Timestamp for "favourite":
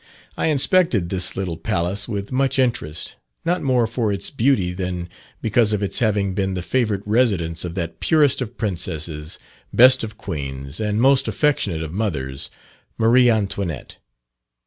6.63-7.03